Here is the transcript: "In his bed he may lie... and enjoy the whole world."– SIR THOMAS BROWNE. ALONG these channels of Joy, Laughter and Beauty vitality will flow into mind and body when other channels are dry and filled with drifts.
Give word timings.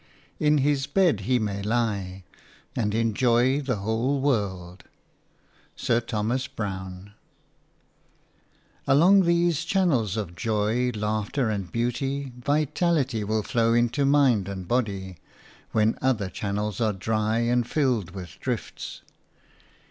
"In 0.39 0.57
his 0.57 0.87
bed 0.87 1.19
he 1.29 1.37
may 1.37 1.61
lie... 1.61 2.23
and 2.75 2.95
enjoy 2.95 3.61
the 3.61 3.75
whole 3.75 4.19
world."– 4.19 4.85
SIR 5.75 5.99
THOMAS 5.99 6.47
BROWNE. 6.47 7.13
ALONG 8.87 9.25
these 9.25 9.63
channels 9.63 10.17
of 10.17 10.35
Joy, 10.35 10.89
Laughter 10.95 11.51
and 11.51 11.71
Beauty 11.71 12.31
vitality 12.35 13.23
will 13.23 13.43
flow 13.43 13.75
into 13.75 14.03
mind 14.03 14.47
and 14.49 14.67
body 14.67 15.17
when 15.71 15.99
other 16.01 16.31
channels 16.31 16.81
are 16.81 16.93
dry 16.93 17.37
and 17.41 17.67
filled 17.69 18.09
with 18.09 18.39
drifts. 18.39 19.03